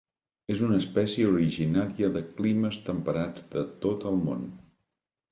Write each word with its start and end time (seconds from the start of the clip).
És 0.51 0.61
una 0.67 0.77
espècie 0.83 1.25
originària 1.33 2.09
de 2.15 2.23
climes 2.39 2.79
temperats 2.87 3.45
de 3.51 3.63
tot 3.85 4.07
el 4.13 4.17
món. 4.23 4.49